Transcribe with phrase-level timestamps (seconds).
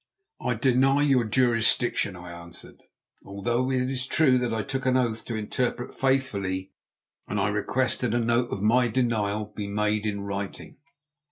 [0.43, 2.81] "I deny your jurisdiction," I answered,
[3.23, 6.71] "although it is true that I took an oath to interpret faithfully,
[7.27, 10.77] and I request that a note of my denial may be made in writing."